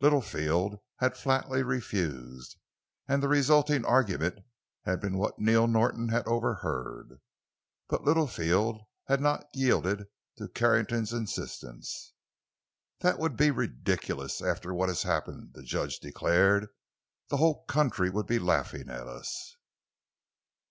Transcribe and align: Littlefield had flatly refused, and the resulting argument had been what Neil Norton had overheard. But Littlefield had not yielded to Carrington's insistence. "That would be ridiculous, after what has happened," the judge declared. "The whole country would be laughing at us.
Littlefield 0.00 0.80
had 1.00 1.14
flatly 1.14 1.62
refused, 1.62 2.56
and 3.06 3.22
the 3.22 3.28
resulting 3.28 3.84
argument 3.84 4.38
had 4.86 4.98
been 4.98 5.18
what 5.18 5.38
Neil 5.38 5.66
Norton 5.66 6.08
had 6.08 6.26
overheard. 6.26 7.20
But 7.90 8.02
Littlefield 8.02 8.80
had 9.08 9.20
not 9.20 9.44
yielded 9.52 10.06
to 10.38 10.48
Carrington's 10.48 11.12
insistence. 11.12 12.14
"That 13.00 13.18
would 13.18 13.36
be 13.36 13.50
ridiculous, 13.50 14.40
after 14.40 14.72
what 14.72 14.88
has 14.88 15.02
happened," 15.02 15.50
the 15.52 15.62
judge 15.62 15.98
declared. 16.00 16.70
"The 17.28 17.36
whole 17.36 17.64
country 17.66 18.08
would 18.08 18.26
be 18.26 18.38
laughing 18.38 18.88
at 18.88 19.06
us. 19.06 19.58